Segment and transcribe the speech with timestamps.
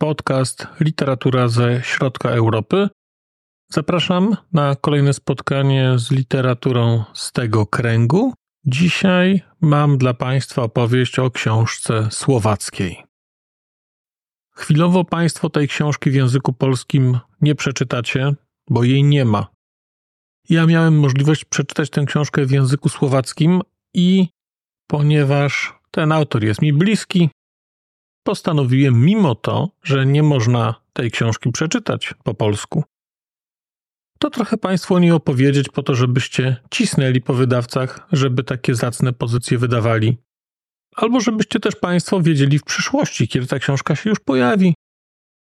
[0.00, 2.88] podcast Literatura ze środka Europy.
[3.72, 8.32] Zapraszam na kolejne spotkanie z literaturą z tego kręgu.
[8.64, 13.04] Dzisiaj mam dla Państwa opowieść o książce słowackiej.
[14.54, 18.34] Chwilowo Państwo tej książki w języku polskim nie przeczytacie,
[18.70, 19.46] bo jej nie ma.
[20.48, 23.60] Ja miałem możliwość przeczytać tę książkę w języku słowackim
[23.94, 24.28] i
[24.86, 27.30] ponieważ ten autor jest mi bliski,
[28.22, 32.84] postanowiłem mimo to, że nie można tej książki przeczytać po polsku,
[34.18, 39.12] to trochę Państwu o niej opowiedzieć po to, żebyście cisnęli po wydawcach, żeby takie zacne
[39.12, 40.16] pozycje wydawali.
[40.96, 44.74] Albo żebyście też Państwo wiedzieli w przyszłości, kiedy ta książka się już pojawi,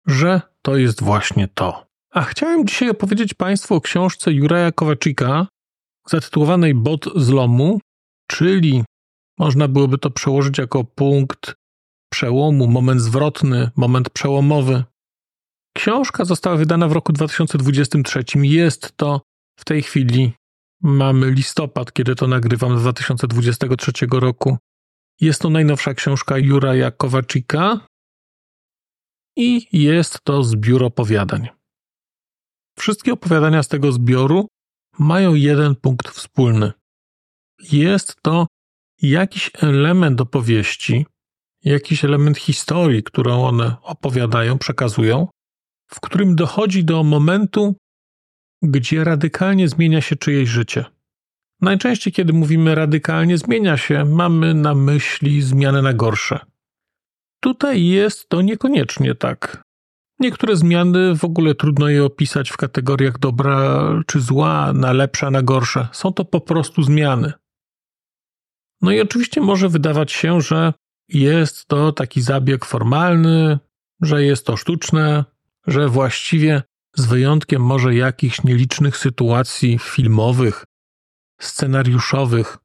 [0.07, 1.87] że to jest właśnie to.
[2.11, 5.47] A chciałem dzisiaj opowiedzieć Państwu o książce Juraja Kowaczyka
[6.09, 7.81] zatytułowanej Bot zlomu,
[8.27, 8.85] czyli
[9.39, 11.55] można byłoby to przełożyć jako punkt
[12.13, 14.85] przełomu, moment zwrotny, moment przełomowy.
[15.77, 18.25] Książka została wydana w roku 2023.
[18.43, 19.21] Jest to
[19.59, 20.33] w tej chwili,
[20.83, 24.57] mamy listopad, kiedy to nagrywam, 2023 roku.
[25.21, 27.87] Jest to najnowsza książka Juraja Kowaczyka
[29.37, 31.49] i jest to zbiór opowiadań.
[32.79, 34.49] Wszystkie opowiadania z tego zbioru
[34.99, 36.73] mają jeden punkt wspólny.
[37.73, 38.47] Jest to
[39.03, 41.07] jakiś element opowieści,
[41.69, 45.29] jakiś element historii, którą one opowiadają, przekazują,
[45.87, 47.77] w którym dochodzi do momentu,
[48.63, 50.85] gdzie radykalnie zmienia się czyjeś życie.
[51.61, 56.41] Najczęściej, kiedy mówimy radykalnie zmienia się, mamy na myśli zmianę na gorsze.
[57.41, 59.63] Tutaj jest to niekoniecznie tak.
[60.21, 65.43] Niektóre zmiany w ogóle trudno je opisać w kategoriach dobra czy zła, na lepsze, na
[65.43, 65.89] gorsze.
[65.93, 67.33] Są to po prostu zmiany.
[68.83, 70.73] No i oczywiście może wydawać się, że
[71.09, 73.59] jest to taki zabieg formalny,
[74.01, 75.25] że jest to sztuczne,
[75.67, 76.63] że właściwie
[76.97, 80.65] z wyjątkiem może jakichś nielicznych sytuacji filmowych,
[81.41, 82.59] scenariuszowych,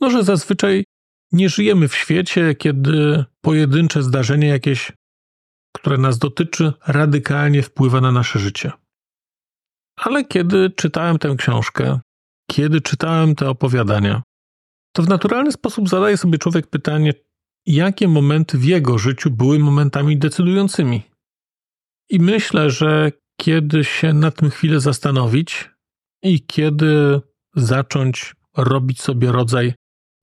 [0.00, 0.84] no że zazwyczaj
[1.32, 4.92] nie żyjemy w świecie, kiedy pojedyncze zdarzenie jakieś,
[5.76, 8.72] które nas dotyczy, radykalnie wpływa na nasze życie.
[9.96, 12.00] Ale kiedy czytałem tę książkę,
[12.50, 14.22] kiedy czytałem te opowiadania,
[14.92, 17.12] to w naturalny sposób zadaje sobie człowiek pytanie,
[17.74, 21.02] jakie momenty w jego życiu były momentami decydującymi.
[22.10, 25.70] I myślę, że kiedy się nad tym chwilę zastanowić
[26.22, 27.20] i kiedy
[27.56, 29.74] zacząć robić sobie rodzaj,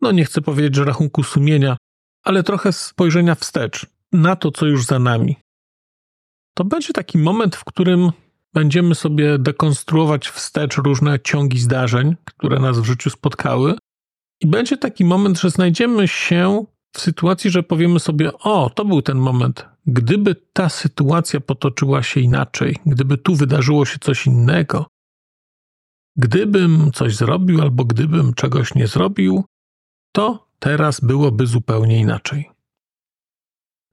[0.02, 1.78] no nie chcę powiedzieć, że rachunku sumienia,
[2.24, 5.36] ale trochę spojrzenia wstecz na to, co już za nami.
[6.54, 8.12] To będzie taki moment, w którym
[8.54, 13.76] będziemy sobie dekonstruować wstecz różne ciągi zdarzeń, które nas w życiu spotkały,
[14.42, 16.66] i będzie taki moment, że znajdziemy się
[16.98, 19.66] w sytuacji, że powiemy sobie: O, to był ten moment.
[19.86, 24.86] Gdyby ta sytuacja potoczyła się inaczej, gdyby tu wydarzyło się coś innego,
[26.16, 29.44] gdybym coś zrobił albo gdybym czegoś nie zrobił,
[30.12, 32.50] to teraz byłoby zupełnie inaczej.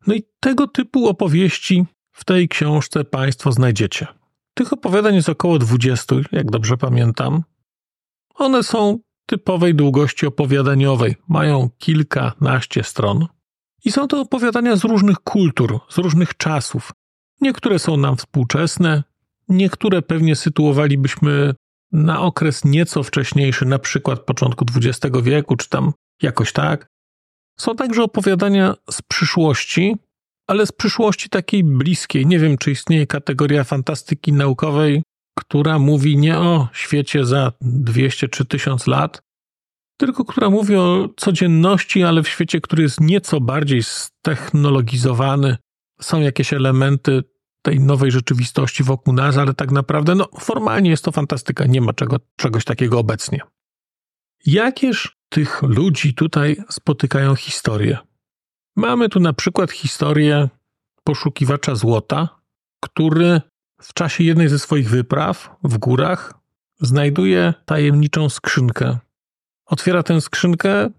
[0.06, 4.06] No i tego typu opowieści w tej książce Państwo znajdziecie.
[4.54, 7.42] Tych opowiadań jest około 20, jak dobrze pamiętam.
[8.34, 11.16] One są typowej długości opowiadaniowej.
[11.28, 13.26] Mają kilkanaście stron.
[13.84, 16.92] I są to opowiadania z różnych kultur, z różnych czasów.
[17.40, 19.02] Niektóre są nam współczesne,
[19.48, 21.54] niektóre pewnie sytuowalibyśmy
[21.92, 25.92] na okres nieco wcześniejszy, na przykład początku XX wieku, czy tam
[26.22, 26.86] jakoś tak.
[27.60, 29.96] Są także opowiadania z przyszłości,
[30.46, 32.26] ale z przyszłości takiej bliskiej.
[32.26, 35.02] Nie wiem, czy istnieje kategoria fantastyki naukowej,
[35.38, 39.20] która mówi nie o świecie za 200 czy 1000 lat,
[39.96, 45.56] tylko która mówi o codzienności, ale w świecie, który jest nieco bardziej stechnologizowany.
[46.00, 47.22] Są jakieś elementy
[47.62, 51.92] tej nowej rzeczywistości wokół nas, ale tak naprawdę, no, formalnie jest to fantastyka, nie ma
[51.92, 53.40] czego, czegoś takiego obecnie.
[54.46, 57.98] Jakież tych ludzi tutaj spotykają historie?
[58.76, 60.48] Mamy tu na przykład historię
[61.04, 62.28] poszukiwacza złota,
[62.80, 63.40] który
[63.82, 66.34] w czasie jednej ze swoich wypraw w górach
[66.80, 68.98] znajduje tajemniczą skrzynkę.
[69.66, 70.90] Otwiera tę skrzynkę.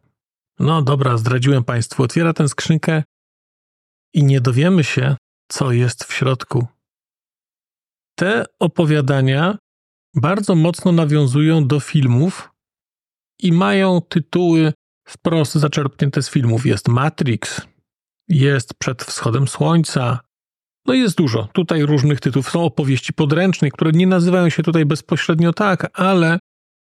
[0.59, 2.03] No dobra, zdradziłem Państwu.
[2.03, 3.03] Otwiera tę skrzynkę
[4.13, 5.15] i nie dowiemy się,
[5.51, 6.67] co jest w środku.
[8.19, 9.57] te opowiadania
[10.15, 12.51] bardzo mocno nawiązują do filmów
[13.39, 14.73] i mają tytuły
[15.07, 16.65] wprost zaczerpnięte z filmów.
[16.65, 17.61] Jest Matrix,
[18.29, 20.19] jest Przed wschodem słońca.
[20.85, 21.47] No jest dużo.
[21.53, 22.49] Tutaj różnych tytułów.
[22.49, 26.39] Są opowieści podręczne, które nie nazywają się tutaj bezpośrednio tak, ale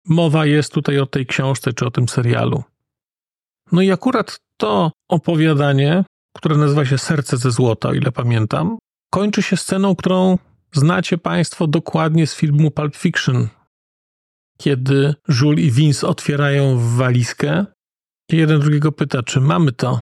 [0.08, 2.62] mowa jest tutaj o tej książce czy o tym serialu.
[3.72, 6.04] No i akurat to opowiadanie,
[6.36, 8.78] które nazywa się Serce ze złota, o ile pamiętam,
[9.10, 10.38] kończy się sceną, którą
[10.72, 13.48] znacie Państwo dokładnie z filmu Pulp Fiction.
[14.58, 17.66] Kiedy Jules i Vince otwierają walizkę,
[18.32, 20.00] jeden drugiego pyta, czy mamy to,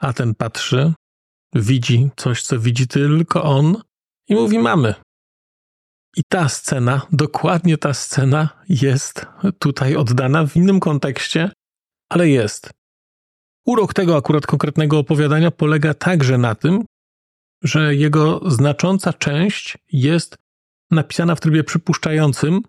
[0.00, 0.92] a ten patrzy,
[1.54, 3.82] widzi coś, co widzi tylko on
[4.28, 4.94] i mówi: Mamy.
[6.16, 9.26] I ta scena, dokładnie ta scena jest
[9.58, 11.50] tutaj oddana w innym kontekście,
[12.08, 12.70] ale jest.
[13.66, 16.84] Urok tego akurat konkretnego opowiadania polega także na tym,
[17.62, 20.36] że jego znacząca część jest
[20.90, 22.60] napisana w trybie przypuszczającym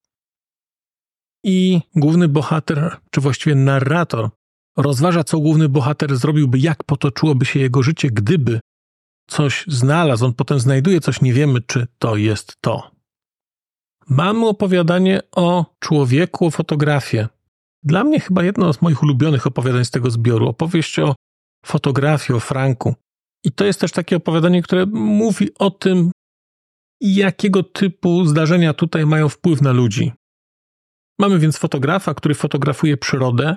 [1.44, 4.30] i główny bohater, czy właściwie narrator,
[4.78, 8.60] rozważa, co główny bohater zrobiłby, jak potoczyłoby się jego życie, gdyby
[9.30, 10.26] coś znalazł.
[10.26, 12.97] On potem znajduje coś, nie wiemy, czy to jest to.
[14.10, 17.28] Mamy opowiadanie o człowieku, o fotografię.
[17.84, 20.48] Dla mnie chyba jedno z moich ulubionych opowiadań z tego zbioru.
[20.48, 21.16] Opowieść o
[21.66, 22.96] fotografii, o Franku.
[23.44, 26.12] I to jest też takie opowiadanie, które mówi o tym,
[27.02, 30.12] jakiego typu zdarzenia tutaj mają wpływ na ludzi.
[31.20, 33.56] Mamy więc fotografa, który fotografuje przyrodę,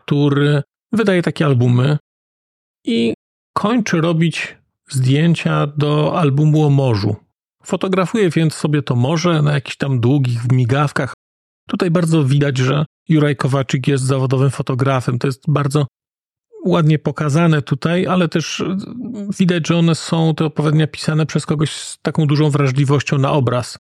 [0.00, 0.62] który
[0.92, 1.98] wydaje takie albumy
[2.84, 3.14] i
[3.56, 4.58] kończy robić
[4.88, 7.16] zdjęcia do albumu o morzu.
[7.64, 11.14] Fotografuje więc sobie to morze na jakichś tam długich migawkach.
[11.68, 15.18] Tutaj bardzo widać, że Juraj Kowaczyk jest zawodowym fotografem.
[15.18, 15.86] To jest bardzo
[16.64, 18.64] ładnie pokazane tutaj, ale też
[19.38, 23.78] widać, że one są, te opowiadania pisane przez kogoś z taką dużą wrażliwością na obraz,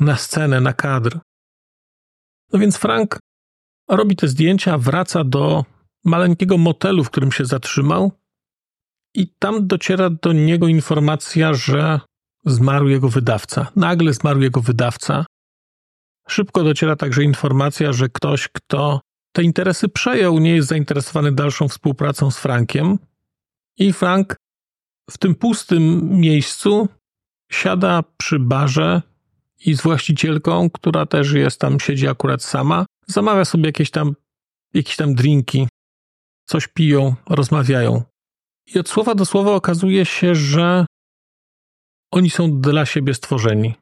[0.00, 1.18] na scenę, na kadr.
[2.52, 3.18] No więc Frank
[3.88, 5.64] robi te zdjęcia, wraca do
[6.04, 8.12] maleńkiego motelu, w którym się zatrzymał,
[9.14, 12.00] i tam dociera do niego informacja, że
[12.44, 13.66] zmarł jego wydawca.
[13.76, 15.26] Nagle zmarł jego wydawca.
[16.28, 19.00] Szybko dociera także informacja, że ktoś, kto
[19.32, 22.98] te interesy przejął, nie jest zainteresowany dalszą współpracą z Frankiem.
[23.78, 24.36] I Frank
[25.10, 26.88] w tym pustym miejscu
[27.52, 29.02] siada przy barze
[29.66, 34.14] i z właścicielką, która też jest tam, siedzi akurat sama, zamawia sobie jakieś tam,
[34.74, 35.68] jakieś tam drinki,
[36.44, 38.02] coś piją, rozmawiają.
[38.74, 40.86] I od słowa do słowa okazuje się, że
[42.12, 43.74] oni są dla siebie stworzeni.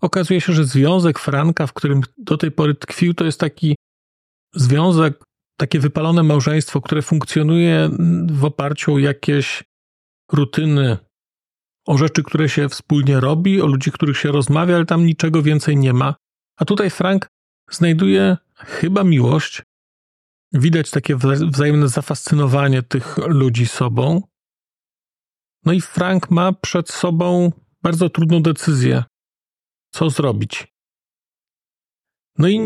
[0.00, 3.76] Okazuje się, że związek Franka, w którym do tej pory tkwił, to jest taki
[4.54, 5.24] związek,
[5.58, 7.90] takie wypalone małżeństwo, które funkcjonuje
[8.30, 9.64] w oparciu o jakieś
[10.32, 10.98] rutyny,
[11.86, 15.76] o rzeczy, które się wspólnie robi, o ludzi, których się rozmawia, ale tam niczego więcej
[15.76, 16.14] nie ma.
[16.56, 17.28] A tutaj Frank
[17.70, 19.62] znajduje chyba miłość.
[20.52, 21.16] Widać takie
[21.50, 24.22] wzajemne zafascynowanie tych ludzi sobą.
[25.64, 27.52] No i Frank ma przed sobą
[27.84, 29.04] bardzo trudną decyzję,
[29.94, 30.66] co zrobić.
[32.38, 32.60] No i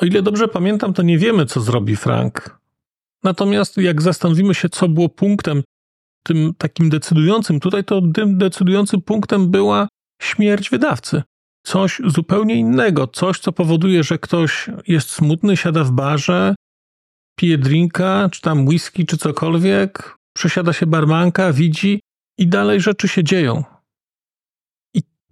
[0.00, 2.60] o ile dobrze pamiętam, to nie wiemy, co zrobi Frank.
[3.22, 5.62] Natomiast jak zastanowimy się, co było punktem
[6.22, 9.88] tym takim decydującym, tutaj to tym decydującym punktem była
[10.22, 11.22] śmierć wydawcy.
[11.66, 16.54] Coś zupełnie innego, coś, co powoduje, że ktoś jest smutny, siada w barze,
[17.38, 22.00] pije drinka, czy tam whisky, czy cokolwiek, przesiada się barmanka, widzi
[22.38, 23.64] i dalej rzeczy się dzieją.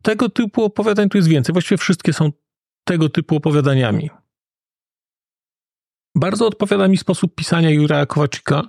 [0.02, 1.52] Tego typu opowiadań tu jest więcej.
[1.52, 2.33] Właściwie wszystkie są
[2.85, 4.11] tego typu opowiadaniami.
[6.16, 8.62] Bardzo odpowiada mi sposób pisania Juraja Kowaczyka,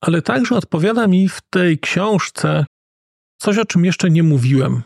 [0.00, 2.66] ale także odpowiada mi w tej książce
[3.40, 4.82] coś, o czym jeszcze nie mówiłem.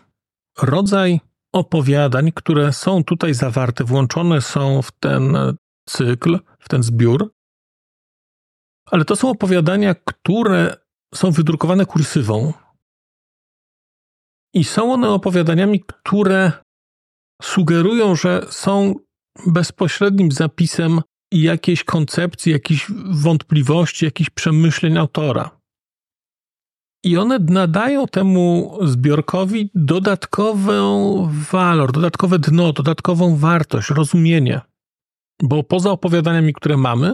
[0.58, 1.20] Rodzaj
[1.52, 5.36] opowiadań, które są tutaj zawarte, włączone są w ten
[5.88, 7.32] cykl, w ten zbiór,
[8.90, 10.76] ale to są opowiadania, które
[11.14, 12.52] są wydrukowane kursywą.
[14.54, 16.52] I są one opowiadaniami, które
[17.42, 18.94] sugerują, że są
[19.46, 21.00] bezpośrednim zapisem
[21.32, 25.58] jakiejś koncepcji, jakichś wątpliwości, jakichś przemyśleń autora.
[27.04, 30.72] I one nadają temu zbiorkowi dodatkowy
[31.50, 34.60] walor, dodatkowe dno, dodatkową wartość, rozumienie.
[35.42, 37.12] Bo poza opowiadaniami, które mamy,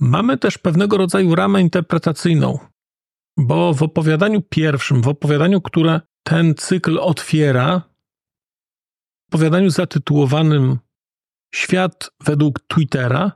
[0.00, 2.58] mamy też pewnego rodzaju ramę interpretacyjną.
[3.38, 7.82] Bo w opowiadaniu pierwszym, w opowiadaniu, które ten cykl otwiera,
[9.28, 10.78] opowiadaniu zatytułowanym
[11.54, 13.32] Świat według Twittera,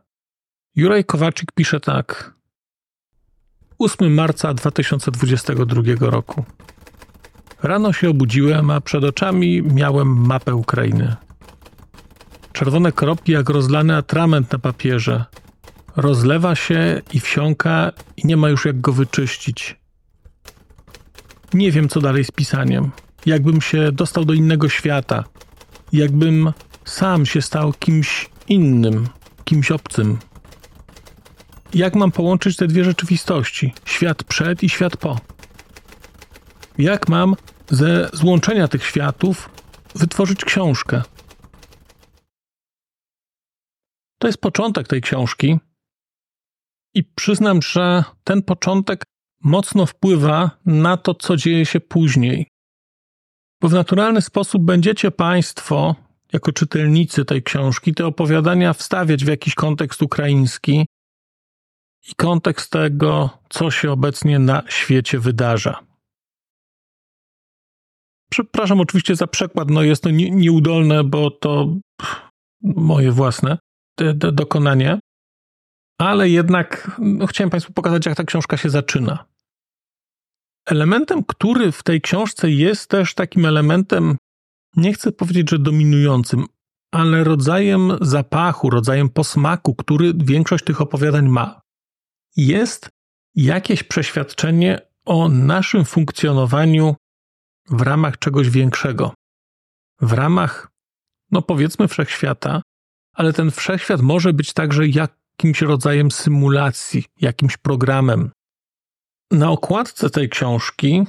[0.76, 2.34] Juraj Kowaczyk pisze tak.
[3.78, 6.44] 8 marca 2022 roku.
[7.62, 11.16] Rano się obudziłem, a przed oczami miałem mapę Ukrainy.
[12.52, 15.24] Czerwone kropki jak rozlany atrament na papierze.
[15.96, 19.76] Rozlewa się i wsiąka i nie ma już jak go wyczyścić.
[21.54, 22.90] Nie wiem, co dalej z pisaniem.
[23.26, 25.24] Jakbym się dostał do innego świata.
[25.92, 26.52] Jakbym
[26.84, 29.08] sam się stał kimś innym,
[29.44, 30.18] kimś obcym.
[31.74, 33.74] Jak mam połączyć te dwie rzeczywistości?
[33.84, 35.20] Świat przed i świat po.
[36.78, 37.34] Jak mam
[37.70, 39.50] ze złączenia tych światów
[39.94, 41.02] wytworzyć książkę?
[44.18, 45.58] To jest początek tej książki.
[46.94, 49.04] I przyznam, że ten początek
[49.44, 52.46] mocno wpływa na to, co dzieje się później.
[53.60, 55.94] Bo w naturalny sposób będziecie Państwo,
[56.32, 60.86] jako czytelnicy tej książki, te opowiadania wstawiać w jakiś kontekst ukraiński
[62.08, 65.86] i kontekst tego, co się obecnie na świecie wydarza.
[68.30, 71.76] Przepraszam oczywiście za przekład, no jest to nieudolne, bo to
[72.62, 73.58] moje własne
[74.32, 74.98] dokonanie,
[75.98, 79.24] ale jednak no, chciałem Państwu pokazać, jak ta książka się zaczyna.
[80.66, 84.16] Elementem, który w tej książce jest też takim elementem,
[84.76, 86.46] nie chcę powiedzieć, że dominującym,
[86.92, 91.60] ale rodzajem zapachu, rodzajem posmaku, który większość tych opowiadań ma,
[92.36, 92.88] jest
[93.34, 96.96] jakieś przeświadczenie o naszym funkcjonowaniu
[97.70, 99.14] w ramach czegoś większego.
[100.00, 100.68] W ramach,
[101.30, 102.62] no powiedzmy, wszechświata,
[103.14, 104.88] ale ten wszechświat może być także
[105.38, 108.30] jakimś rodzajem symulacji, jakimś programem.
[109.30, 111.04] Na okładce tej książki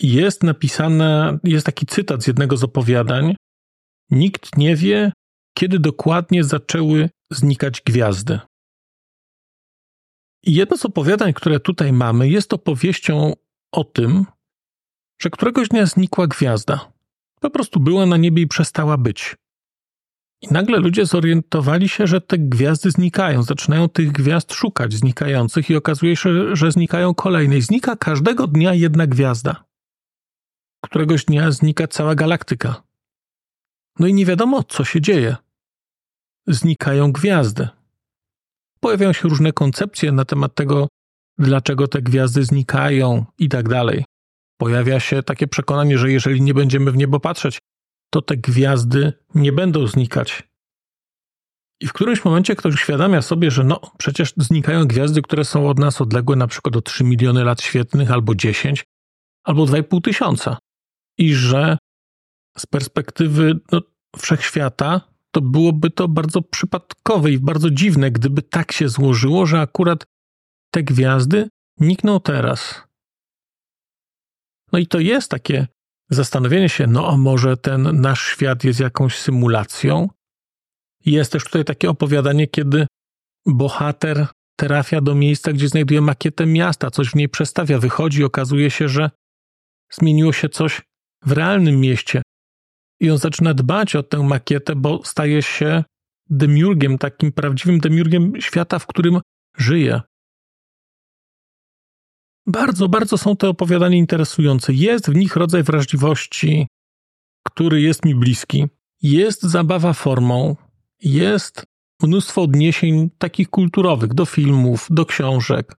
[0.00, 3.34] jest napisane, jest taki cytat z jednego z opowiadań.
[4.10, 5.12] Nikt nie wie,
[5.54, 8.40] kiedy dokładnie zaczęły znikać gwiazdy.
[10.42, 13.32] Jedno z opowiadań, które tutaj mamy, jest opowieścią
[13.72, 14.24] o tym,
[15.22, 16.92] że któregoś dnia znikła gwiazda.
[17.40, 19.36] Po prostu była na niebie i przestała być.
[20.42, 23.42] I nagle ludzie zorientowali się, że te gwiazdy znikają.
[23.42, 27.56] Zaczynają tych gwiazd szukać znikających i okazuje się, że znikają kolejne.
[27.56, 29.64] I znika każdego dnia jedna gwiazda.
[30.84, 32.82] Któregoś dnia znika cała galaktyka.
[33.98, 35.36] No i nie wiadomo, co się dzieje.
[36.46, 37.68] Znikają gwiazdy.
[38.80, 40.88] Pojawiają się różne koncepcje na temat tego,
[41.38, 44.04] dlaczego te gwiazdy znikają i tak dalej.
[44.60, 47.58] Pojawia się takie przekonanie, że jeżeli nie będziemy w niebo patrzeć,
[48.10, 50.48] to te gwiazdy nie będą znikać.
[51.80, 55.78] I w którymś momencie ktoś uświadamia sobie, że no, przecież znikają gwiazdy, które są od
[55.78, 58.84] nas odległe na przykład o 3 miliony lat świetlnych, albo 10,
[59.44, 60.58] albo 2,5 tysiąca.
[61.18, 61.78] I że
[62.58, 63.80] z perspektywy no,
[64.16, 65.00] wszechświata
[65.30, 70.04] to byłoby to bardzo przypadkowe i bardzo dziwne, gdyby tak się złożyło, że akurat
[70.70, 71.48] te gwiazdy
[71.80, 72.82] nikną teraz.
[74.72, 75.66] No i to jest takie
[76.10, 80.08] zastanowienie się, no a może ten nasz świat jest jakąś symulacją?
[81.04, 82.86] Jest też tutaj takie opowiadanie, kiedy
[83.46, 88.88] bohater trafia do miejsca, gdzie znajduje makietę miasta, coś w niej przestawia, wychodzi, okazuje się,
[88.88, 89.10] że
[89.92, 90.82] zmieniło się coś
[91.22, 92.22] w realnym mieście.
[93.00, 95.84] I on zaczyna dbać o tę makietę, bo staje się
[96.30, 99.20] demiurgiem, takim prawdziwym demiurgiem świata, w którym
[99.56, 100.00] żyje.
[102.48, 104.72] Bardzo, bardzo są te opowiadania interesujące.
[104.72, 106.66] Jest w nich rodzaj wrażliwości,
[107.46, 108.66] który jest mi bliski.
[109.02, 110.56] Jest zabawa formą,
[111.00, 111.64] jest
[112.02, 115.76] mnóstwo odniesień takich kulturowych do filmów, do książek.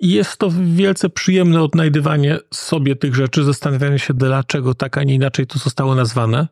[0.00, 5.46] Jest to wielce przyjemne odnajdywanie sobie tych rzeczy, zastanawianie się, dlaczego tak, a nie inaczej
[5.46, 6.48] to zostało nazwane.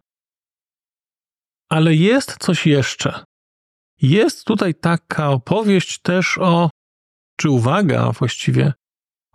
[1.68, 3.24] Ale jest coś jeszcze.
[4.02, 6.70] Jest tutaj taka opowieść też o,
[7.36, 8.72] czy uwaga właściwie,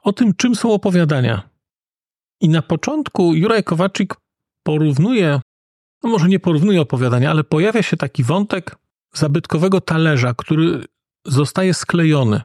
[0.03, 1.50] o tym, czym są opowiadania.
[2.41, 4.15] I na początku Juraj Kowaczyk
[4.63, 5.41] porównuje,
[6.03, 8.75] no może nie porównuje opowiadania, ale pojawia się taki wątek
[9.13, 10.86] zabytkowego talerza, który
[11.25, 12.41] zostaje sklejony.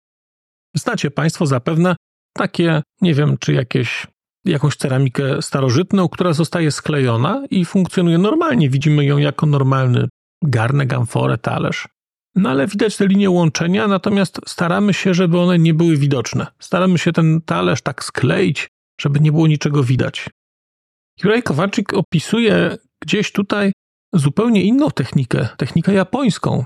[0.76, 1.96] Znacie Państwo zapewne
[2.32, 4.06] takie, nie wiem, czy jakieś,
[4.44, 8.70] jakąś ceramikę starożytną, która zostaje sklejona i funkcjonuje normalnie.
[8.70, 10.08] Widzimy ją jako normalny
[10.42, 11.88] garnek, amforę, talerz.
[12.38, 16.46] No ale widać te linie łączenia, natomiast staramy się, żeby one nie były widoczne.
[16.58, 18.68] Staramy się ten talerz tak skleić,
[19.00, 20.30] żeby nie było niczego widać.
[21.22, 23.72] Juraj Kowaczyk opisuje gdzieś tutaj
[24.12, 26.64] zupełnie inną technikę, technikę japońską,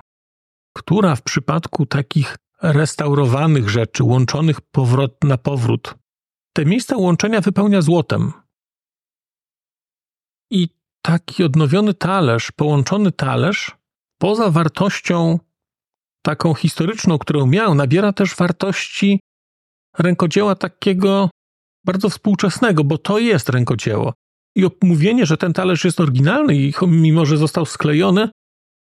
[0.76, 5.94] która w przypadku takich restaurowanych rzeczy, łączonych powrót na powrót,
[6.52, 8.32] te miejsca łączenia wypełnia złotem.
[10.50, 10.68] I
[11.02, 13.76] taki odnowiony talerz, połączony talerz,
[14.18, 15.38] poza wartością
[16.22, 19.20] taką historyczną, którą miał, nabiera też wartości
[19.98, 21.30] rękodzieła takiego
[21.84, 24.12] bardzo współczesnego, bo to jest rękodzieło.
[24.56, 28.28] i mówienie, że ten talerz jest oryginalny i mimo, że został sklejony,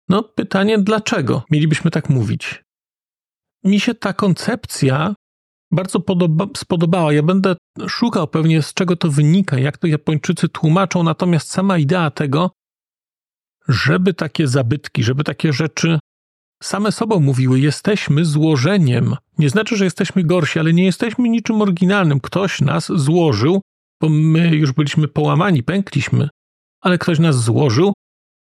[0.09, 2.63] no pytanie dlaczego mielibyśmy tak mówić?
[3.63, 5.15] Mi się ta koncepcja
[5.71, 7.13] bardzo podoba, spodobała.
[7.13, 7.55] Ja będę
[7.87, 12.51] szukał pewnie z czego to wynika, jak to Japończycy tłumaczą, natomiast sama idea tego,
[13.67, 15.99] żeby takie zabytki, żeby takie rzeczy
[16.65, 19.15] same sobą mówiły, jesteśmy złożeniem.
[19.37, 22.19] Nie znaczy, że jesteśmy gorsi, ale nie jesteśmy niczym oryginalnym.
[22.19, 23.61] Ktoś nas złożył,
[24.01, 26.29] bo my już byliśmy połamani, pękliśmy,
[26.81, 27.93] ale ktoś nas złożył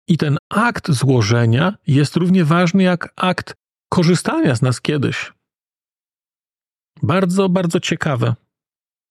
[0.07, 3.53] i ten akt złożenia jest równie ważny jak akt
[3.89, 5.33] korzystania z nas kiedyś.
[7.03, 8.35] Bardzo, bardzo ciekawe.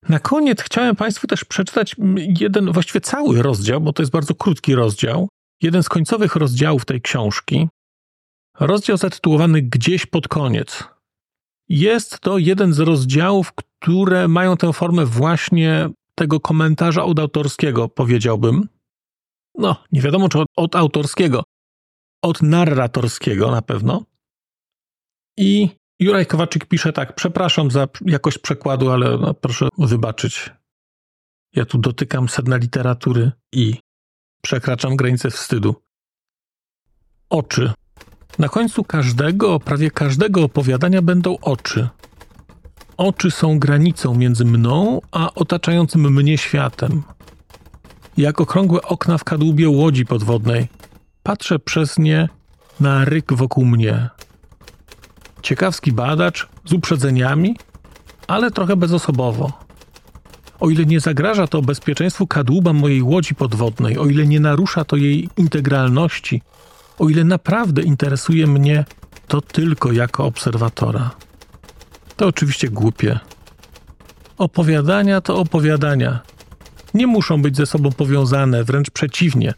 [0.09, 1.95] Na koniec chciałem Państwu też przeczytać
[2.39, 5.29] jeden, właściwie cały rozdział, bo to jest bardzo krótki rozdział,
[5.61, 7.67] jeden z końcowych rozdziałów tej książki.
[8.59, 10.83] Rozdział zatytułowany Gdzieś pod koniec.
[11.69, 18.69] Jest to jeden z rozdziałów, które mają tę formę właśnie tego komentarza od autorskiego, powiedziałbym.
[19.55, 21.43] No, nie wiadomo czy od, od autorskiego,
[22.21, 24.05] od narratorskiego na pewno.
[25.37, 30.51] I Juraj Kowaczyk pisze tak: Przepraszam za jakość przekładu, ale no, proszę wybaczyć.
[31.53, 33.75] Ja tu dotykam sedna literatury i
[34.41, 35.75] przekraczam granicę wstydu.
[37.29, 37.71] Oczy.
[38.39, 41.89] Na końcu każdego, prawie każdego opowiadania będą oczy.
[42.97, 47.03] Oczy są granicą między mną a otaczającym mnie światem.
[48.17, 50.67] Jak okrągłe okna w kadłubie łodzi podwodnej,
[51.23, 52.29] patrzę przez nie
[52.79, 54.09] na ryk wokół mnie.
[55.41, 57.55] Ciekawski badacz z uprzedzeniami,
[58.27, 59.51] ale trochę bezosobowo.
[60.59, 64.95] O ile nie zagraża to bezpieczeństwu kadłuba mojej łodzi podwodnej, o ile nie narusza to
[64.95, 66.41] jej integralności,
[66.99, 68.85] o ile naprawdę interesuje mnie
[69.27, 71.11] to tylko jako obserwatora.
[72.15, 73.19] To oczywiście głupie.
[74.37, 76.19] Opowiadania to opowiadania.
[76.93, 79.53] Nie muszą być ze sobą powiązane, wręcz przeciwnie.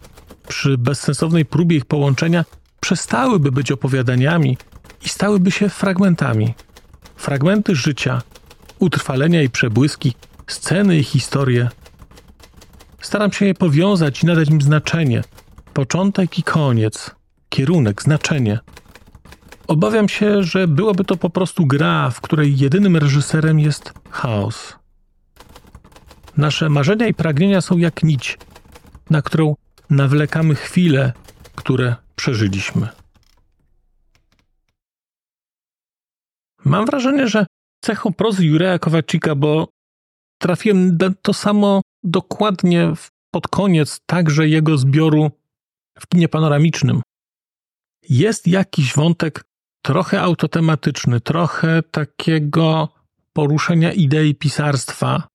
[0.47, 2.45] Przy bezsensownej próbie ich połączenia
[2.79, 4.57] przestałyby być opowiadaniami
[5.05, 6.53] i stałyby się fragmentami.
[7.15, 8.21] Fragmenty życia,
[8.79, 10.13] utrwalenia i przebłyski,
[10.47, 11.69] sceny i historie.
[13.01, 15.23] Staram się je powiązać i nadać im znaczenie.
[15.73, 17.11] Początek i koniec,
[17.49, 18.59] kierunek, znaczenie.
[19.67, 24.75] Obawiam się, że byłoby to po prostu gra, w której jedynym reżyserem jest chaos.
[26.37, 28.37] Nasze marzenia i pragnienia są jak nić,
[29.09, 29.55] na którą
[29.89, 31.13] nawlekamy chwile,
[31.55, 32.87] które przeżyliśmy.
[36.65, 37.45] Mam wrażenie, że
[37.85, 39.67] cechą prozy Jureja Kowaczyka, bo
[40.41, 42.93] trafiłem to samo dokładnie
[43.31, 45.31] pod koniec także jego zbioru
[45.99, 47.01] w kinie panoramicznym.
[48.09, 49.43] Jest jakiś wątek
[49.81, 52.89] trochę autotematyczny, trochę takiego
[53.33, 55.27] poruszenia idei pisarstwa,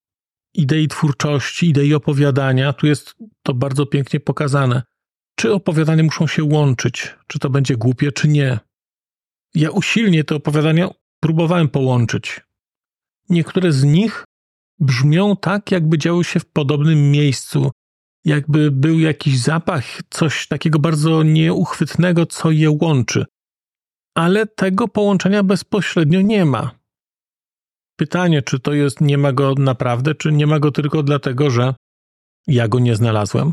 [0.55, 2.73] idei twórczości, idei opowiadania.
[2.73, 4.83] Tu jest to bardzo pięknie pokazane.
[5.37, 8.59] Czy opowiadania muszą się łączyć, czy to będzie głupie, czy nie.
[9.55, 10.89] Ja usilnie te opowiadania
[11.21, 12.41] próbowałem połączyć.
[13.29, 14.25] Niektóre z nich
[14.79, 17.71] brzmią tak, jakby działy się w podobnym miejscu,
[18.25, 23.25] jakby był jakiś zapach, coś takiego bardzo nieuchwytnego, co je łączy.
[24.15, 26.71] Ale tego połączenia bezpośrednio nie ma.
[27.97, 31.75] Pytanie, czy to jest, nie ma go naprawdę, czy nie ma go tylko dlatego, że
[32.47, 33.53] ja go nie znalazłem?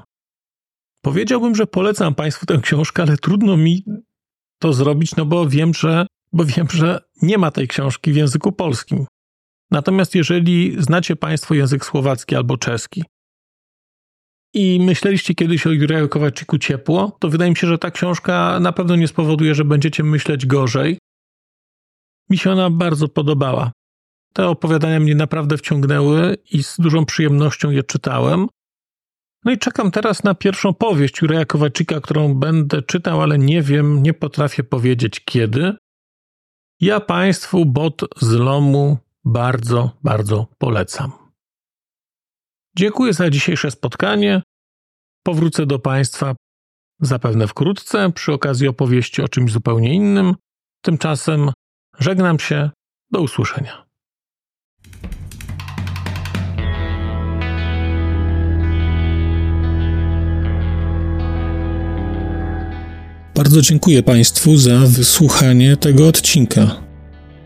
[1.01, 3.85] Powiedziałbym, że polecam Państwu tę książkę, ale trudno mi
[4.59, 8.51] to zrobić, no bo wiem, że, bo wiem, że nie ma tej książki w języku
[8.51, 9.05] polskim.
[9.71, 13.03] Natomiast jeżeli znacie Państwo język słowacki albo czeski
[14.53, 18.71] i myśleliście kiedyś o Juraju Kowaczyku ciepło, to wydaje mi się, że ta książka na
[18.71, 20.97] pewno nie spowoduje, że będziecie myśleć gorzej.
[22.29, 23.71] Mi się ona bardzo podobała.
[24.33, 28.47] Te opowiadania mnie naprawdę wciągnęły i z dużą przyjemnością je czytałem.
[29.45, 34.03] No i czekam teraz na pierwszą powieść Juraja Kowaczyka, którą będę czytał, ale nie wiem,
[34.03, 35.73] nie potrafię powiedzieć kiedy.
[36.79, 41.20] Ja Państwu bot z Lomu bardzo, bardzo polecam.
[42.77, 44.41] Dziękuję za dzisiejsze spotkanie.
[45.23, 46.35] Powrócę do Państwa
[46.99, 50.35] zapewne wkrótce przy okazji opowieści o czymś zupełnie innym.
[50.81, 51.51] Tymczasem
[51.99, 52.69] żegnam się.
[53.11, 53.85] Do usłyszenia.
[63.35, 66.81] Bardzo dziękuję Państwu za wysłuchanie tego odcinka,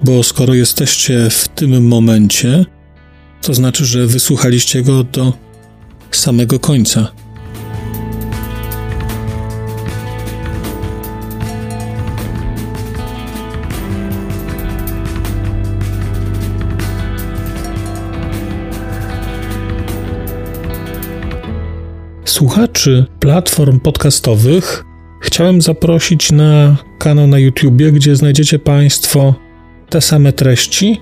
[0.02, 2.66] bo skoro jesteście w tym momencie,
[3.46, 5.34] to znaczy, że wysłuchaliście go do
[6.12, 7.12] samego końca.
[22.26, 24.84] słuchaczy platform podcastowych
[25.22, 29.36] chciałem zaprosić na kanał na YouTubie, gdzie znajdziecie Państwo
[29.90, 31.02] te same treści,